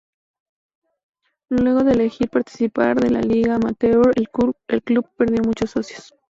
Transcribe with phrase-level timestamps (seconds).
[1.51, 4.29] Luego de elegir participar de la liga amateur, el
[4.83, 6.11] club perdió muchos socios.